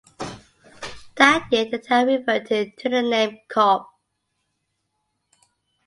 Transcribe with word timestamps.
That 1.15 1.47
year 1.51 1.65
the 1.69 1.77
town 1.77 2.07
reverted 2.07 2.75
to 2.79 2.89
the 2.89 3.03
name 3.03 3.37
Cobh. 3.47 3.85